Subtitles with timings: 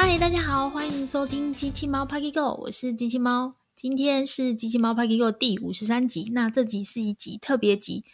[0.00, 3.56] 嗨，大家好，欢迎收听机器猫 Puggy Go，我是机器猫。
[3.74, 8.04] 今天是机器猫 Puggy Go 第五十三集，那这集是一集特别集，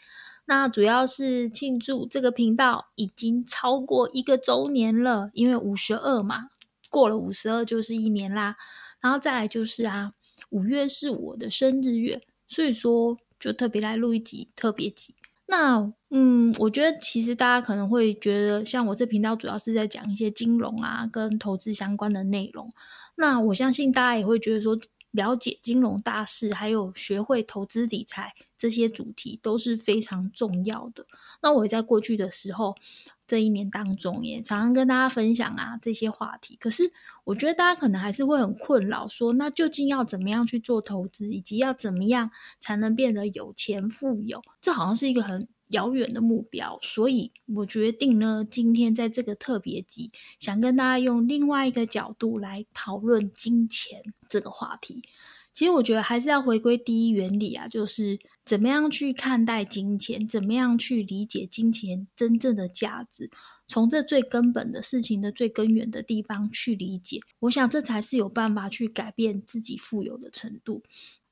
[0.47, 6.49] 那主要是庆祝这个频道已经超过一个周年了，因为五十二嘛，
[6.88, 8.56] 过了五十二就是一年啦。
[9.01, 10.14] 然后再来就是啊，
[10.48, 15.14] 五月是我的生日月，所以说就特别来录一集特别集。
[15.56, 22.72] 那嗯，我觉得其实大家可能会觉得，像我这频道主要是在讲一些金融啊跟投资相关的内容。
[23.14, 24.76] 那我相信大家也会觉得说，
[25.12, 31.06] 了解金融大事，还有学会投资理财这些主题都是非常重要的。
[31.40, 32.74] 那我在过去的时候。
[33.27, 36.56] 这一年当中，也常常跟大家分享啊这些话题。
[36.60, 36.92] 可是，
[37.24, 44.42] 我觉得大家可能还是会很困扰，说那究竟要怎么样去做投资，以及要怎么样才能变得有钱富有？
[44.60, 46.79] 这好像是一个很遥远的目标。
[46.82, 55.02] 所以我决定呢，今天在这个特别集，想跟大家用另外一个角度来讨论金钱这个话题。
[55.55, 63.30] 其实我觉得还是要回归第一原理啊，就是怎么样去看待金钱，怎么样去理解金钱真正的价值，
[63.69, 70.83] 从这最根本的事情的最根源的地方去理解，我想这才是有办法去改变自己富有的程度。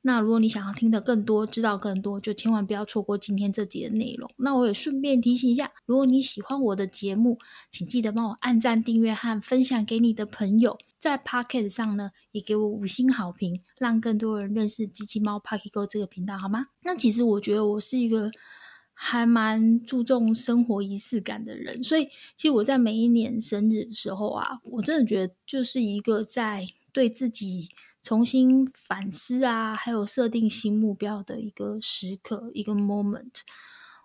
[0.05, 4.29] 那如果你想要听得更多，知道更多，就千万不要错过今天这集的内容。
[4.37, 7.39] 那我也顺便提醒一下，如果你喜欢我的节目，
[7.71, 10.77] 请记得帮我按赞、订阅和分享给你的朋友。
[11.03, 16.65] 在 Pocket 上呢，也给我五星好评，让更多人认识机器猫 Pocket Go 这个频道，好吗？
[16.85, 18.31] 那其实我觉得我是一个
[18.95, 27.69] 还蛮注重生活仪式感的人，所以其实我在每一年生日的时候啊，我真的觉得就是一个在对自己。
[28.05, 33.31] 重新反思啊，还有设定新目标的一个时刻，一个 moment。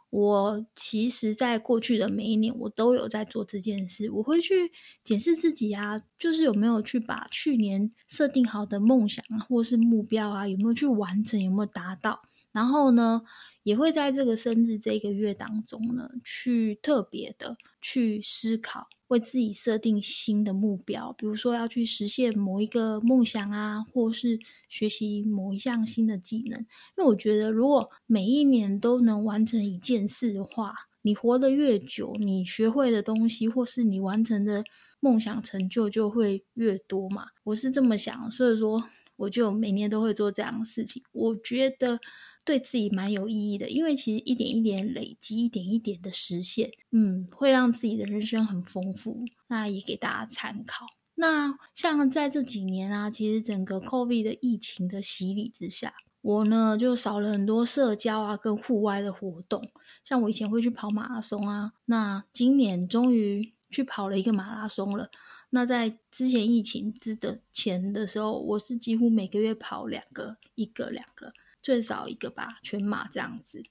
[0.09, 4.09] 我其实，在过去的每一年，我都有在做这件事。
[4.11, 4.71] 我会去
[5.03, 12.21] 检视自己啊，就是有没有去把去年设定好的梦想啊，或是目标啊，有没有去完成，有没有达到。
[12.51, 13.21] 然后呢？
[13.67, 24.39] 也会在这个生日这个月当中呢，去特别的去思考，为自己设定新的目标，比如说要去实现某一个梦想啊，或是
[24.69, 26.57] 学习某一项新的技能。
[26.61, 34.63] 因为我觉得，如果每一年都能完成一件事的话，你活得越久，你学会的东西或是你完成的
[35.01, 37.27] 梦想成就就会越多嘛。
[37.43, 38.81] 我是这么想，所以说
[39.17, 41.03] 我就每年都会做这样的事情。
[41.11, 41.99] 我觉得。
[42.47, 49.25] 对自己蛮有意义的，因为其实一点一点累积，一点一点的实现，嗯，会让自己的人生很丰富。
[49.47, 50.85] 那也给大家参考。
[51.15, 59.67] 那像在这几年啊，其实整个 COVID 的疫情的洗礼之下，我呢就少了很多社交啊，跟户外的活动。
[60.05, 65.09] 像我以前会去跑马拉松啊，那今年终于去跑了一个马拉松了。
[65.49, 71.33] 那在之前疫情之的前的时候，我是几乎每个月跑两个，一个两个。
[71.67, 73.61] 最少一个吧，全马这样子。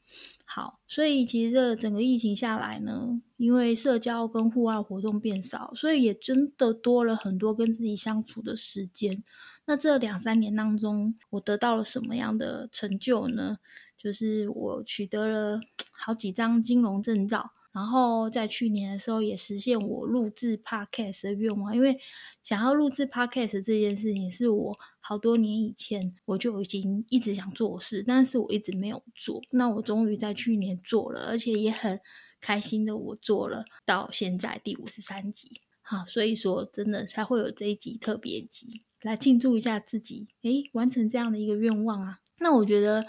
[0.45, 9.23] 好，所以其实整个疫情下来呢，因为社交跟户外活动变少，所以也真的多了很多跟自己相处的时间。
[9.65, 13.57] 那这两三年当中，我得到了什么样的成就呢？
[13.99, 17.51] 就是我取得了好几张金融证照。
[17.73, 21.77] 然后在去年的时候，也实现我录制 podcast 的愿望。
[21.77, 21.95] 因为
[22.43, 29.43] 想要录制 podcast 这件事情，是我好多年以前我就已经一直想做事，但是我一直没有做。
[29.53, 32.01] 那我终于在去年做了，而且也很
[32.41, 35.61] 开心的，我做了到现在第五十三集。
[35.83, 42.21] 好，所以说真的才会有这一集特别集来庆祝一下自己，诶，完成这样的一个愿望啊。
[42.39, 43.05] 那我觉得，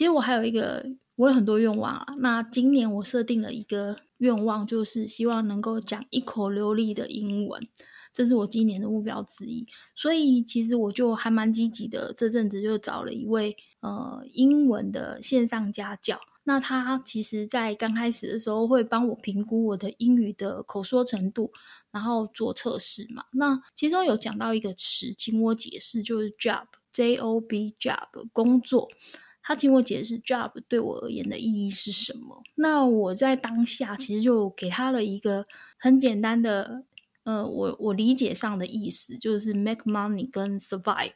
[0.00, 0.86] 其实我还有一个。
[1.16, 7.60] 我有很多愿望啊，那今年我设定了一个愿望，就是希望能够讲一口流利的英文，
[8.14, 9.66] 这是我今年的目标之一。
[9.94, 16.18] 所以其实我就还蛮积极的，这阵子就找了一位呃英文的线上家教。
[16.44, 21.52] 那他其实在刚开始的时候会帮我评估我的英语的口说程度，
[21.90, 23.24] 然后做测试嘛。
[23.32, 28.88] 那其中有讲到一个词，请我解释，就是 job，J O B job，工作。
[29.50, 32.40] 他请我解释 job 对我而言的意义是什么。
[32.54, 35.44] 那我在当下其实就给他了一个
[35.76, 36.84] 很简单的，
[37.24, 41.14] 呃，我我理解上的意思就是 make money 跟 survive，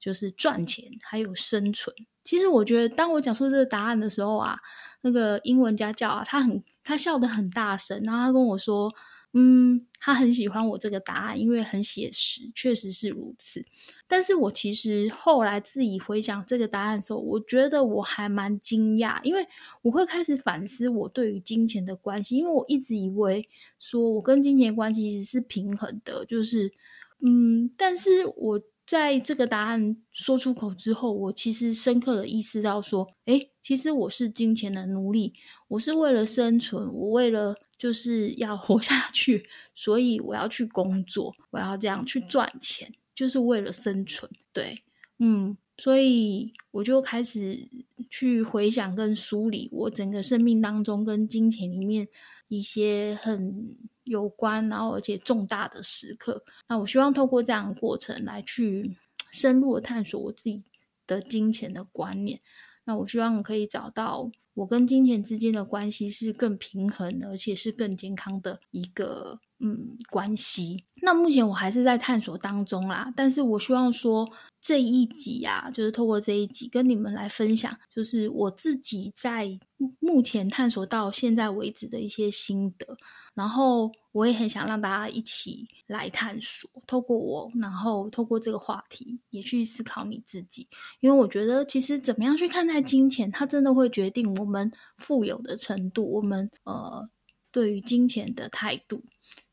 [0.00, 1.94] 就是赚钱还有生存。
[2.24, 4.56] 其实我觉得，当我讲出这个答案的时候啊，
[5.02, 8.92] 那个英文家教啊，他很他笑得很大声，然后他跟我说。
[9.38, 13.62] 嗯，他很喜欢我这个答案，因为很写实，确实是如此。
[14.08, 19.46] 但是我其实后来自己回想这个答案的时候，我觉得我还蛮惊讶，因为
[19.82, 23.46] 我会开始反思我对于金钱的关系，因为我一直以为
[23.78, 26.72] 说我跟金钱关系其实是平衡的，就是
[27.20, 35.34] 嗯，但是我在这个答案说出口之后，我其实深刻的意识到说，诶，其实我是金钱的奴隶，
[35.68, 39.44] 我是为了生存，我为了就是要活下去，
[39.74, 44.30] 所以我要去工作，我要这样去赚钱，就是为了生存。
[44.52, 44.82] 对，
[45.18, 47.68] 嗯，所以我就开始
[48.10, 52.08] 去回想跟梳理我整个生命当中跟金钱里面
[52.48, 53.76] 一些很。
[54.06, 58.88] 有关，然后而且重大的时刻，那我希望透过这样的过程来去
[59.32, 60.62] 深入的探索我自己
[61.08, 62.38] 的金钱的观念。
[62.84, 70.84] 那我希望可以找到我跟金钱之间的关系是更平衡，而且是更健康的一个嗯关系。
[71.02, 74.28] 那目前我还是在探索当中啦，但是我希望说。
[74.58, 79.56] 这一集啊，就是透过这一集跟你们来分享，就是我自己在
[80.00, 82.96] 目前探索到现在为止的一些心得，
[83.32, 90.66] 然后我也很想让大家一起来探索，透过我，然后透过这个话题也去思考你自己，
[90.98, 97.10] 因为我觉得其实怎么样去看待金钱，它真的会决定我我们富有的程度，我们呃
[97.50, 99.02] 对于金钱的态度。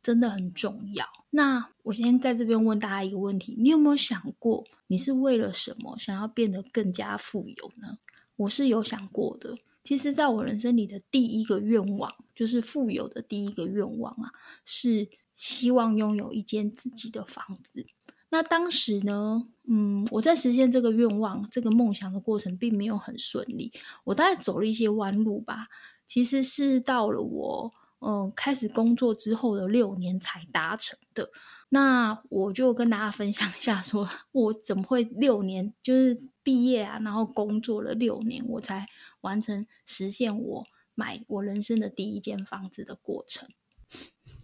[0.03, 1.05] 真的很重要。
[1.29, 7.97] 那我先在这边问大家一个问题：你有没有想过，你是为了什么想要变得更加富有呢？
[8.35, 9.55] 我是有想过的。
[9.85, 14.29] 其实，在我人生里的第一个愿望，就是富有的第一个愿望啊，
[14.65, 15.07] 是
[15.37, 17.85] 希望拥有一间自己的房子。
[18.33, 23.71] 那当时呢，嗯，我在实现这个愿望、这个梦想的过程，并没有很顺利。
[24.05, 25.65] 我大概走了一些弯路吧。
[26.07, 27.71] 其实是到了我。
[28.05, 31.29] 嗯，开始工作之后的六年才达成的。
[31.69, 38.87] 那我就跟大家分享一下，说 我怎么会六年，就是毕业啊，然后工作了六年，我才
[39.21, 40.65] 完成实现我
[40.95, 43.47] 买我人生的第一间房子的过程。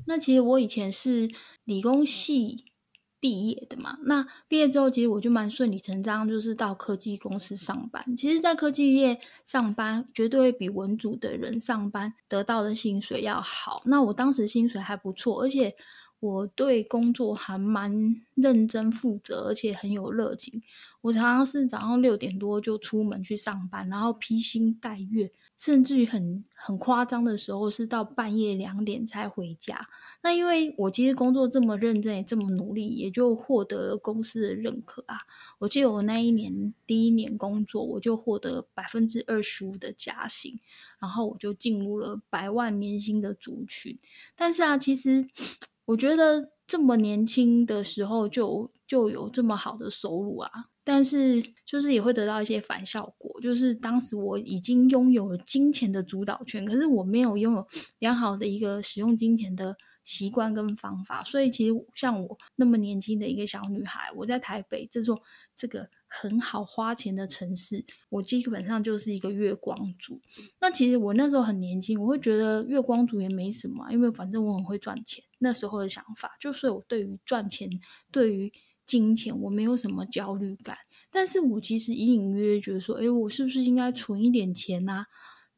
[0.05, 1.27] 那其实我以前是
[1.65, 2.65] 理工系。
[3.19, 8.03] 毕业的嘛，那毕业之后，其实我就蛮顺理成章，就是到科技公司上班。
[8.15, 13.81] 其实，在科技业上班，绝对会比文组的人上班得到的薪水要好。
[13.85, 15.75] 那我当时薪水还不错，而且。
[16.21, 20.61] 我对工作还蛮认真负责，而且很有热情。
[21.01, 29.79] 我常常是早上六点多就出门去上班，然后披星戴月，甚至于很很夸张的时候是到半夜两点才回家。
[30.21, 35.17] 那因为我其实工作这么认真，也这么努力，也就获得了公司的认可啊。
[35.59, 40.59] 我记得我那一年第一年工作，我就获得百分之二十五的加薪，
[40.99, 43.97] 然后我就进入了百万年薪的族群。
[44.35, 45.25] 但是啊，其实。
[45.89, 50.51] 我觉得这么年轻的时候就就有这么好的收入啊，
[50.91, 57.67] 但是就是也会得到一些反效果，就是当时我已经拥有了金钱的主导权，可是我没有拥有
[57.99, 59.77] 良好的一个使用金钱的。
[60.05, 65.21] 习惯跟方法，所以其实像我那么年轻的一个小女孩，我在台北这座
[65.55, 70.19] 这个很好花钱的城市，我基本上就是一个月光族。
[70.59, 75.23] 那其实我那时候很年轻，我会觉得月光族也没什么，因为反正我很会赚钱。
[75.37, 77.69] 那时候的想法就是，我对于赚钱、
[78.11, 78.51] 对于
[78.89, 80.75] 金钱，我没有什么焦虑感。
[81.11, 85.05] 但是我其实隐隐约约觉得说，诶，我是不是应该存一点钱呢？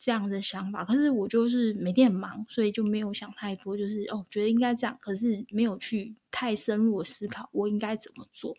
[0.03, 8.55] 这样的想法，可是我就是每天很忙，所以就没有想太多，就是哦，觉得应该这样，可是没有去太深入的思考我应该怎么做。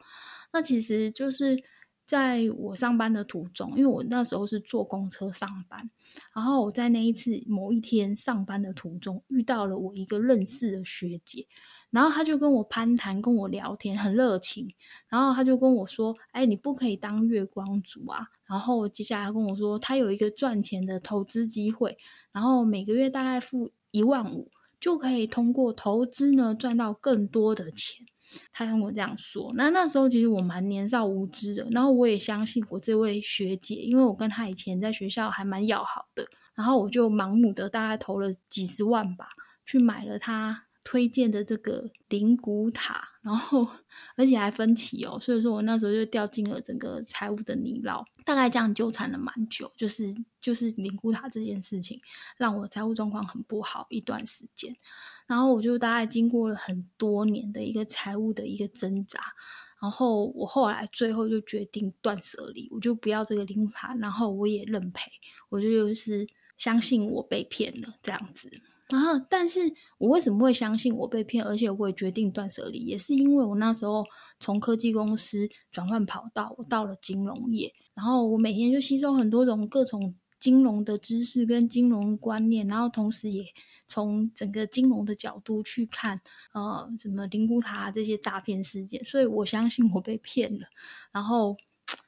[0.52, 1.60] 那其实就是
[2.06, 5.84] 在我上班的途中，因为我那时候是坐公车上班，
[6.32, 11.44] 然后我在那一次某一天上班的途中遇到了我一个认识的学姐。
[11.92, 14.68] 然后他就跟我攀谈，跟我聊天，很热情。
[15.08, 18.18] 然后他就跟我说：“哎，你不可以当月光族啊！”
[18.48, 21.96] 然后接下来跟我说，他有一个赚钱的投资机会，
[22.32, 28.04] 然后每个月大概付一万五，就可以通过投资呢赚到更多的钱。
[28.50, 29.52] 他跟我这样说。
[29.56, 36.26] 那那时候其实我蛮年少无知的，然后我也相信我这位学姐，因为我跟她以前在学校还蛮要好的。
[36.54, 39.28] 然后我就盲目的大概投了几十万吧，
[39.66, 40.64] 去买了她。
[40.84, 43.66] 推荐的这个灵骨塔，然后
[44.16, 52.00] 而且还分期哦，所以说我那时候就掉进了整个财务的泥淖，大概这样纠缠了蛮久，就是就是灵骨塔这件事情
[52.36, 54.76] 让我财务状况很不好一段时间，
[55.26, 59.20] 然后我就大概经过了很多年的一个财务的一个挣扎，
[59.80, 65.10] 然后我后来最后就决定断舍离，我就不要这个灵骨塔，然后我也认赔，
[65.48, 66.26] 我就就是
[66.62, 68.48] 相信我被骗了这样子。
[68.88, 69.60] 然后，但是
[69.98, 74.04] 我为什么会相信我被骗，而且我也决定断舍离，也是因为我那时候
[74.38, 83.44] 从科技公司转换跑道，我到了金融业，然后我每天就吸收很多种各种金融的知识跟金融观念，然后同时也
[83.88, 86.16] 从整个金融的角度去看，
[86.54, 90.66] 呃，什么灵骨塔这些诈骗事件，所以我相信我被骗了，
[91.10, 91.56] 然后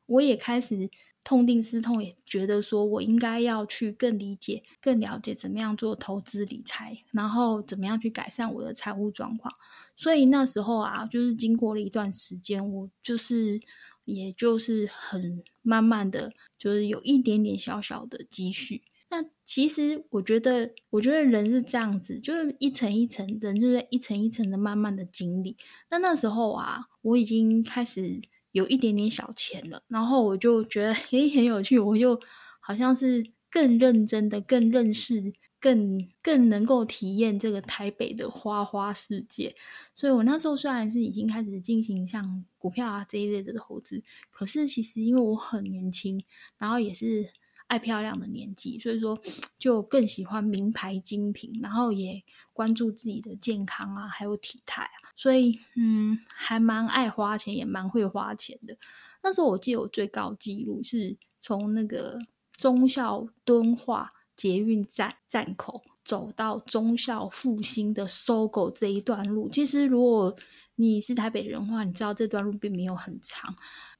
[0.06, 0.88] 我也开始。
[1.24, 9.52] 痛定思痛，也觉得说我应该要去更理解、更了解怎么样做投资理财，然后怎么样去改善我的财务状况。
[9.96, 13.58] 所以那时候啊，就是经过了一段时间，我就是
[14.04, 18.82] 也就是很慢慢的就是有一点点小小的积蓄。
[19.08, 25.56] 那其实我觉得，我觉得人是这样子，就是一层一层，人就是一层一层的慢慢的经历。
[25.88, 28.20] 那那时候啊，我已经开始。
[28.54, 32.18] 有一点点小钱了，然后我就觉得 诶很有趣，我就
[32.60, 39.54] 好像是更认真的、更认识、更更能够体验这个台北的花花世界。
[39.94, 46.22] 所以我那时候虽然是已经开始进行像股票啊这一类的投资，可是其实因为我很年轻，
[46.58, 47.28] 然后也是。
[47.66, 49.18] 爱漂亮的年纪，所以说
[49.58, 58.76] 就更喜欢名牌精品，然后也关注自己的健康啊，还有体态啊，所以嗯，还蛮爱花钱，也蛮会花钱的。
[59.22, 62.18] 那时候我记得我最高纪录是从那个
[62.52, 69.48] 忠孝敦化捷运站站口走到忠孝复兴的搜狗这一段路。
[69.48, 70.36] 其实如果
[70.76, 73.56] 你是台北人的话，你知道这段路并没有很长，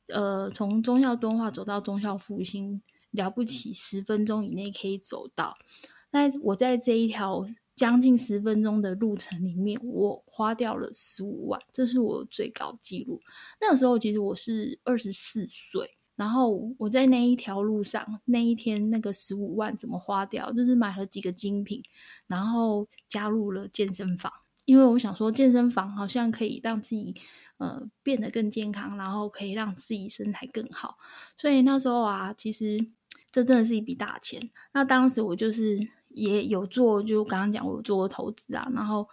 [0.09, 2.83] 呃，从忠孝敦化走到忠孝复兴。
[3.14, 5.56] 了不起，十分钟以内可以走到。
[6.11, 13.21] 那我在这一条将近十分钟的路程里面，我花掉了十五万，这是我最高纪录。
[13.61, 20.52] 那个时候其实我是二十四岁，然后我在那一条路上，那一天那个十五万怎么花掉？
[20.52, 21.83] 就是买了几个精品，
[22.26, 24.33] 然后加入了健身房，
[24.64, 27.14] 因为我想说健身房好像可以让自己。
[27.59, 30.97] 呃，变得更健康，然后可以让自己身材更好。
[31.37, 32.85] 所以那时候啊，其实
[33.34, 34.40] 这真的是一笔大钱。
[34.72, 35.76] 那当时我就是
[36.10, 38.70] 也有做，就刚刚讲我有做过投资啊。
[38.72, 39.04] 然后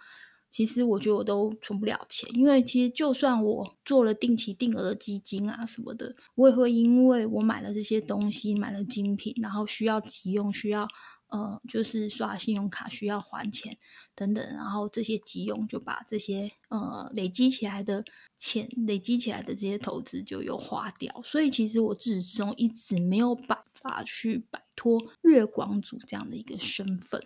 [0.52, 10.86] 其实我觉得我都存不了钱，因为其实就算我做了定期定额的基金啊什么的，我也会因为我买了这些东西，买了精品，然后需要急用，需要。
[11.32, 13.74] 呃，就是刷信用卡需要还钱
[14.14, 18.04] 等等，然后这些急用就把这些呃累积起来的
[18.38, 27.18] 钱，累积起来的这些投资就又花掉，所以其实我自始至终一直没有办法去摆脱月光族这样的一个身份。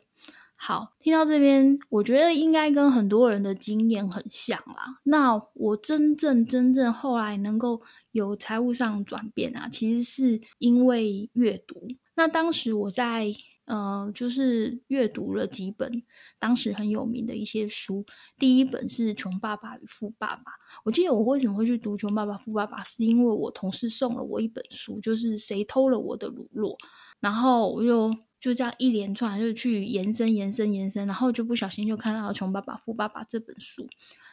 [0.55, 5.01] 好，听到这边，我觉得应该跟很多人的经验很像啦。
[5.03, 7.83] 那我真正真正后来能够
[8.13, 11.89] 有财务上转变啊，其实是因为阅读。
[12.15, 13.35] 那当时我在。
[13.67, 15.93] 呃，就是阅读了几本
[16.39, 18.05] 当时很有名的一些书。
[18.39, 20.43] 第一本是《穷爸爸与富爸爸》。
[20.85, 26.77] 我记得我为什么会去读《穷爸爸富爸爸》，是因为我同事送了我一本书，就是《谁偷了我的乳酪》。
[27.19, 33.89] 然后我就就这样一连串就去延伸、延伸、延伸，然后就不小心就看到了《穷爸爸富爸爸》这本书。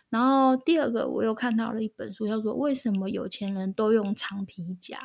[0.10, 4.98] 然后第二个我又看到了一本书，叫做《为什么有钱人都用长皮夹》。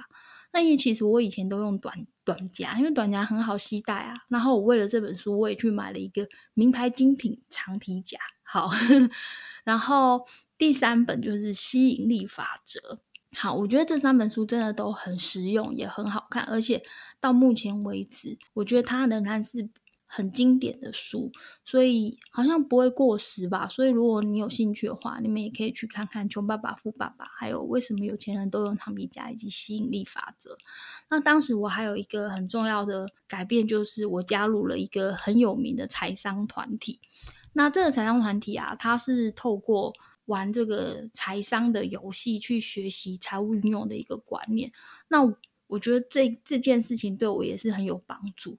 [0.52, 4.14] 那也其实我以前都用短短夹，因为短夹很好携带啊。
[4.28, 8.18] 然后我为了这本书，我也去买了一个名牌精品长皮夹。
[8.42, 8.70] 好，
[9.64, 10.26] 然后
[10.56, 13.00] 第三本就是吸引力法则。
[13.36, 16.82] 好，我觉得这三本书真的都很实用，也很好看，而且
[17.20, 19.68] 到目前为止，我觉得它仍然是。
[20.10, 21.30] 很经典的书，
[21.66, 23.68] 所以好像不会过时吧。
[23.68, 30.56] 所以如果你有兴趣的话，你们也可以去看看《穷爸爸富爸爸》，还有为什么有钱人都用长皮夹以及吸引力法则。
[31.10, 36.98] 那当时我还有一个很重要的改变，就是我加入了一个很有名的财商团体。
[37.52, 39.92] 那这个财商团体啊，它是透过
[40.24, 44.72] 玩这个财商的游戏去学习财务运用的一个观念。
[45.08, 45.18] 那
[45.66, 48.56] 我觉得这这件事情对我也是很有帮助。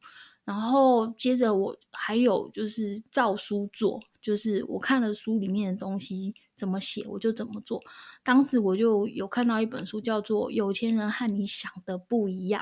[0.49, 7.79] 然后接着我还有就是照书做，就是我看了书里面的东西怎么写，我就怎么做。
[8.23, 12.59] 当时我就有看到一本书叫做《有钱人和你想的不一样》，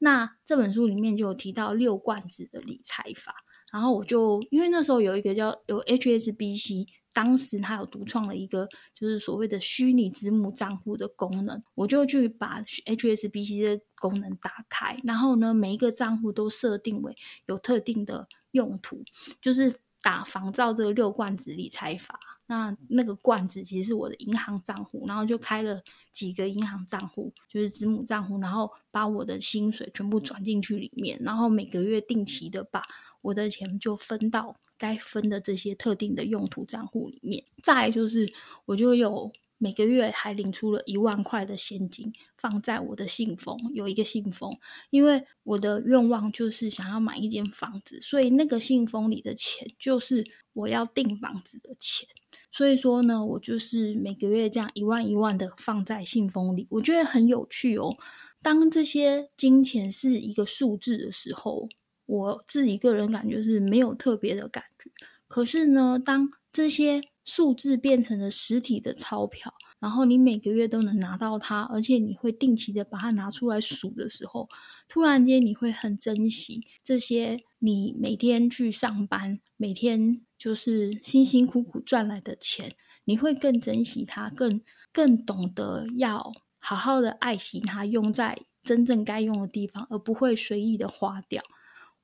[0.00, 3.36] 那这本书里面就有提到六罐子的理财法。
[3.72, 6.88] 然后我就因为那时候有一个叫有 HSBC。
[7.18, 17.12] 当时他有独创了一个，就是所谓的虚拟子母账户的功能，我就去把 HSBC 的功能打开，然后呢，每一个账户都设定为
[17.46, 19.02] 有特定的用途，
[19.42, 22.20] 就是打仿照这个六罐子理财法。
[22.46, 25.82] 那那个罐子其实是我的银行账户，然后就开了
[26.12, 32.80] 几个银行账户，就是子母账户，然后把我的薪水全部转进去里面，然后每个月定期的把。
[33.20, 37.44] 我的钱就分到该分的这些特定的用途账户里面。
[37.62, 38.28] 再就是，
[38.64, 44.56] 我就有每个月还领出了一万块的现金，放在我的信封，有一个信封，
[44.90, 52.08] 因为我的愿望就是想要买一间房子，所以那个信封里的钱就是我要订房子的钱。
[52.50, 57.92] 所以说呢，我就是每个月这样一万一万的放在信封里，我觉得很有趣哦。
[58.40, 61.68] 当这些金钱是一个数字的时候，
[62.08, 64.90] 我自己个人感觉是没有特别的感觉。
[65.28, 74.48] 可是呢，当这些数字变成了实体的钞票，然后你每个月都能拿到它，而且你会定期的把它拿出来数的时候，
[74.88, 82.74] 突然间你会很珍惜这些你每天去上班，每天就是辛辛苦苦赚来的钱，
[83.04, 91.42] 你会更珍惜它，更更懂得要好好的爱惜它，用在真正该用的地方，而不会随意的花掉。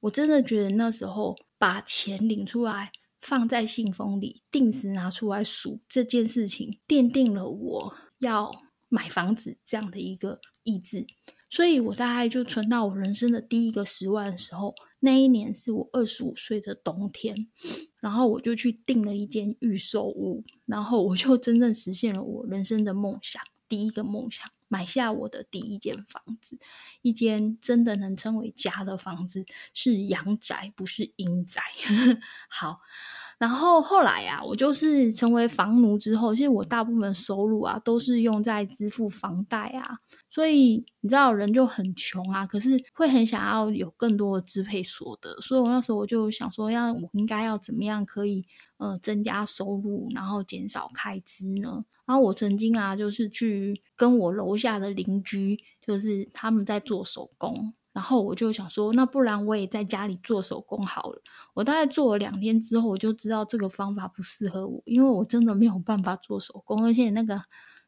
[0.05, 2.93] 我真的觉得那时候把钱领出来。
[3.21, 8.55] 放在信封里，定时拿出来数这件事情，奠定了我要
[8.91, 11.07] 买房子这样的一个意志。
[11.49, 17.35] 所以我大概就存到我人生的第一个十万的时候，那一年是我二十五岁的冬天，
[17.99, 26.59] 然后我就去订了一间预售屋，然后我就真正实现了我人生的梦想，第一个梦想，买下我的第一间房子，
[27.03, 31.63] 一间真的能称为家的房子，是阳宅，不是阴宅。
[32.49, 32.81] 好。
[33.37, 39.97] 然后后来啊，我就是成为房奴之后，其实我大部分收入啊都是用在支付房贷啊，
[40.31, 51.85] 所以你知道人就很穷啊，可是会很想要有更多的支配所得，所以我那时候我就想说，要我应该要怎么样可以呃增加收入，然后减少开支呢？
[52.07, 57.73] 然后我曾经啊，就是去跟我楼下的邻居，就是他们在做手工。
[57.93, 61.23] 然后我就想说，那不然我也在家里做手工好了。
[61.55, 67.41] 我大概做了两天之后，我就知道这个方法不适合我，因为我真的没有办法做手工，而且那个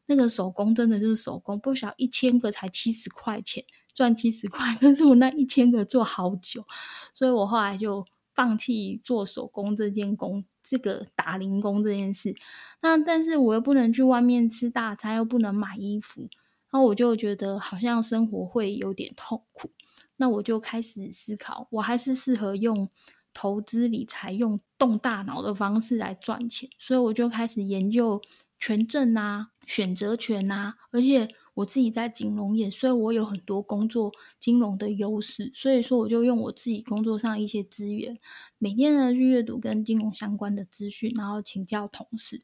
[0.05, 3.61] 那个手工真的就是手工，不晓一千个才七十块钱，
[3.93, 6.65] 赚七十块， 可是我那一千个做好久，
[7.13, 8.05] 所以我后来就
[8.37, 12.35] 放弃做手工这件工，这个打零工这件事。
[12.83, 16.21] 那但是我又不能去外面吃大餐，又不能买衣服，
[16.69, 19.71] 然后我就觉得好像生活会有点痛苦。
[20.17, 22.87] 那我就开始思考，我还是适合用
[23.33, 28.21] 投资理财、用动大脑的方式来赚钱，所以我就开始研究
[28.59, 31.27] 权证啊、选择权啊，而且。
[31.57, 38.15] 我自己在金融业，所以我有很多工作金融的优势，所以说我就用我自己工作上一些资源，
[38.59, 42.39] 每天呢去阅读跟金融相关的资讯，然后请教同事，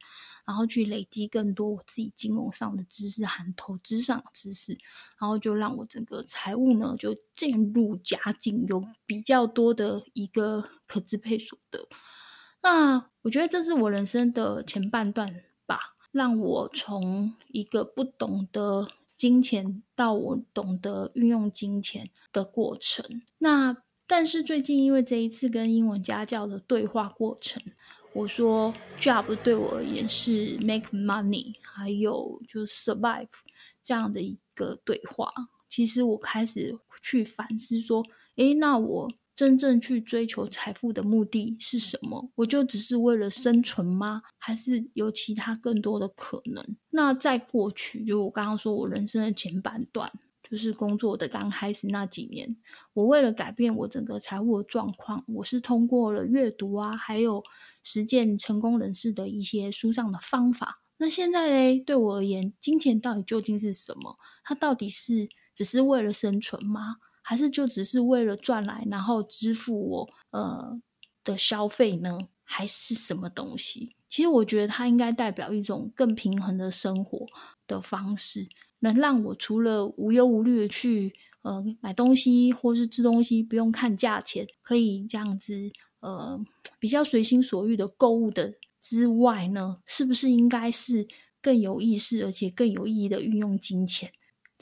[0.47, 4.75] 然后去累积更多我自己金融上的知识和投资上的知识，
[5.19, 11.87] 然后就让我整个财务呢就渐入佳境，有比较多的一个可支配所得。
[12.63, 18.87] 那我觉得这是我人生的前半段吧，让我从一个不懂得。
[19.23, 23.21] 金钱到我懂得运用金钱的过程。
[23.37, 23.73] 那
[24.05, 27.63] 但是最近因为这一次跟英文家教的对话过程，
[28.11, 33.29] 我说 job 对我而言是 make money，还有就是 survive
[33.81, 35.31] 这样的一个对话。
[35.69, 38.05] 其实我开始去反思说，
[38.35, 39.09] 诶，那我。
[39.35, 42.31] 真正去追求财富的目的是什么？
[42.35, 44.21] 我就只是为了生存吗？
[44.37, 46.63] 还是有其他更多的可能？
[46.91, 50.11] 那在过去，就我刚刚说，我人生的前半段，
[50.47, 52.47] 就是工作的刚开始那几年，
[52.93, 57.43] 我为了改变我整个财务的状况，我是通过了阅读啊，还有
[57.81, 60.81] 实践成功人士的一些书上的方法。
[60.97, 64.15] 那现在嘞，对我而言，金钱到底究竟是什么？
[64.43, 66.97] 它到底是只是为了生存吗？
[67.23, 70.79] 还是就只是为了赚来，然后支付我呃
[71.23, 72.27] 的消费呢？
[72.43, 73.95] 还是什么东西？
[74.09, 77.25] 其实我觉得它应该代表一种更平衡的生活
[77.65, 78.47] 的方式，
[78.79, 86.39] 能让我除了无忧无虑的去呃买东西或是吃东西，不用看价钱，可以这样子呃
[86.77, 91.07] 比较随心所欲的购物的之外呢，是不是应该是
[91.41, 94.11] 更有意识而且更有意义的运用金钱？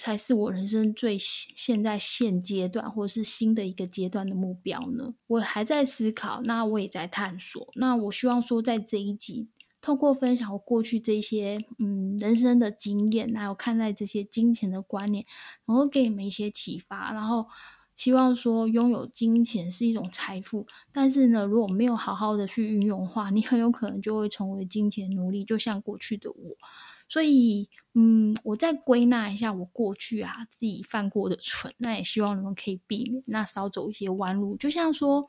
[0.01, 5.13] 才是我人生最现在现阶段，或者是新的一个阶段的目标呢？
[5.27, 7.69] 我还在思考，那我也在探索。
[7.75, 9.47] 那我希望说，在这一集，
[9.79, 15.23] 透过分享我过去这些嗯人生的经验，还有看待这些金钱的观念，
[15.67, 17.13] 能够给你们一些启发。
[17.13, 17.45] 然后
[17.95, 26.57] 希望说，拥有金钱是一种财富，但是呢，如果没有好好的去运用的话，你很有可能就会成为金钱奴隶，就像过去的我。
[27.11, 34.55] 所以，嗯，我再归纳一下我过去啊自己犯过的蠢，那也希望你们可以避免，那少走一些弯路。
[34.55, 35.21] 就像说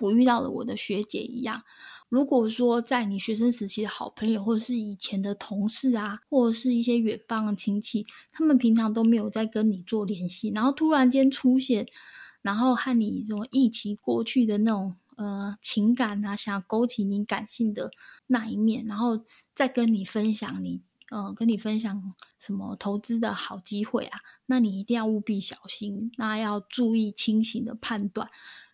[0.00, 1.62] 我遇到了我的学姐一样，
[2.08, 11.86] 如果说在你学生时期的好朋友，或者是以前的同事啊，或者是一些远方的亲戚，他们平常都没有在跟你做联系，然后突然间出现，
[12.42, 17.92] 然后和你这种一起过去的那种呃情感啊，想要勾起你感性的
[18.26, 19.24] 那一面，然后
[19.54, 20.82] 再跟你分享你。
[21.10, 24.18] 嗯，跟你分享什么投资的好机会啊？
[24.46, 28.28] 那你一定要务必小心，那要注意清醒的判断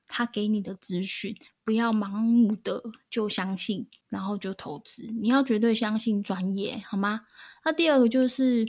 [0.07, 5.03] 他给你的资讯，不要盲目的就相信，然后就投资。
[5.21, 7.23] 你要绝对相信专业，好吗？
[7.64, 8.66] 那第二个就是，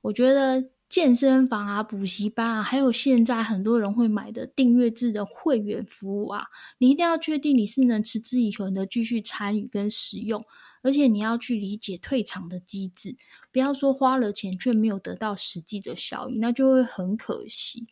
[0.00, 6.44] 我觉得健身房啊、补习班啊，还有现在很多人会买的订阅制的会员服务啊，
[6.76, 10.42] 你一定要确定你是能持之以恒的继续参与跟使用。
[10.82, 13.16] 而且你要去理解退场的机制，
[13.50, 17.86] 不要说花了钱却没有得到实际的效益，那就会很可惜。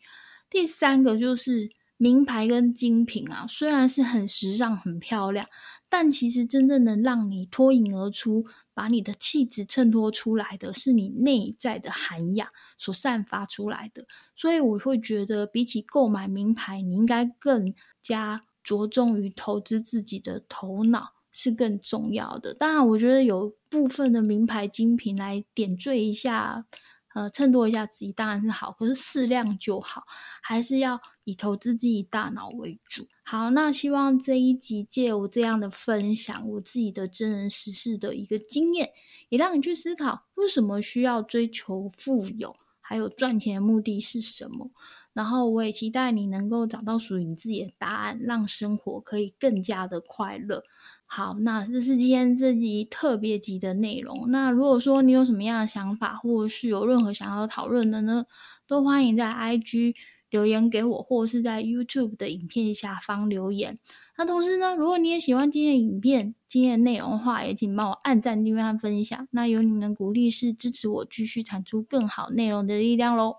[0.49, 5.47] 第三个就是名牌跟精品啊，虽然是很时尚、很漂亮，
[5.87, 14.05] 但其实真正能让你脱颖而出、把你的气质衬托出来的是你内在的涵养所散发出来的。
[14.35, 21.13] 所以我会觉得，比起购买名牌，你应该更加着重于投资自己的头脑。
[21.31, 22.53] 是更重要的。
[22.53, 26.65] 当然，我觉得有部分的名牌精品来点缀一下，
[27.13, 28.71] 呃，衬托一下自己，当然是好。
[28.71, 30.03] 可是适量就好，
[30.41, 33.07] 还是要以投资自己大脑为主。
[33.23, 38.89] 好，那希望这一集借我这样的分享，我自己的真人实事的一个经验，
[39.29, 44.71] 也让你去思考为什么需要追求富有，还有赚钱的目的是什么。
[45.13, 50.63] 然后，我也期待你能够找到属于你自己的答案，让生活可以更加的快乐。
[51.05, 54.29] 好，那这是今天这集特别集的内容。
[54.29, 58.25] 那如果说你有什么样的想法，或者是有任何想要讨论的呢，
[58.65, 59.95] 都欢迎在 IG
[60.29, 63.75] 留言给我，或者是在 YouTube 的影片下方留言。
[64.17, 69.27] 那同时呢，如果你也喜欢今天的影片、今天的内容的话，也请帮我按赞、订阅和分享。
[69.31, 73.35] 那有你们的鼓励是支持我继续产出更好内容的力量喽。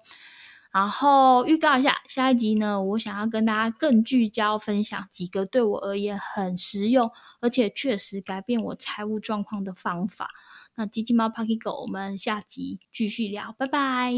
[0.72, 10.30] 然后预告一下，下一集呢，我想要跟大家更聚焦分享几个对我而言很实用，而且确实改变我财务状况的方法。
[10.74, 14.14] 那机器猫 Parky 狗，我们下集继续聊，拜拜。